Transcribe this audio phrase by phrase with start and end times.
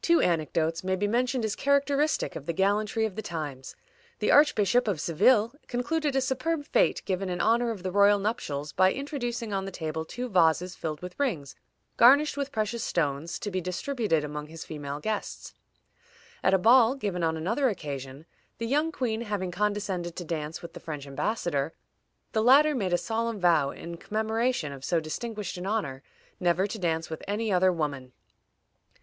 [0.00, 3.76] Two anecdotes may be mentioned as characteristic of the gallantry of the times.
[4.18, 8.72] The Archbishop of Seville concluded a superb fête, given in honor of the royal nuptials,
[8.72, 11.54] by introducing on the table two vases filled with rings
[11.98, 15.52] garnished with precious stones, to be distributed among his female guests.
[16.42, 18.24] At a ball given on another occasion,
[18.56, 21.74] the young queen having condescended to dance with the French embassador,
[22.32, 26.02] the latter made a solemn vow, in commemoration of so distinguished an honor,
[26.40, 28.14] never to dance with any other woman.